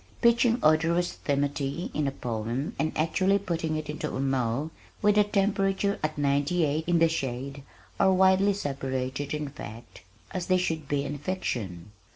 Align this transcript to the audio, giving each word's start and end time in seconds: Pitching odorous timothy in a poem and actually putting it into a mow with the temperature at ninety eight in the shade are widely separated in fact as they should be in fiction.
Pitching 0.19 0.57
odorous 0.63 1.17
timothy 1.17 1.91
in 1.93 2.07
a 2.07 2.11
poem 2.11 2.75
and 2.79 2.91
actually 2.97 3.37
putting 3.37 3.75
it 3.75 3.87
into 3.87 4.15
a 4.15 4.19
mow 4.19 4.71
with 4.99 5.13
the 5.13 5.23
temperature 5.23 5.99
at 6.01 6.17
ninety 6.17 6.65
eight 6.65 6.85
in 6.87 6.97
the 6.97 7.07
shade 7.07 7.61
are 7.99 8.11
widely 8.11 8.53
separated 8.53 9.31
in 9.31 9.47
fact 9.49 10.01
as 10.31 10.47
they 10.47 10.57
should 10.57 10.87
be 10.87 11.03
in 11.03 11.19
fiction. 11.19 11.91